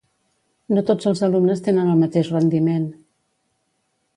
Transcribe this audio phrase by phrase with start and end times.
[0.77, 2.89] No tots els alumnes tenen el mateix rendiment.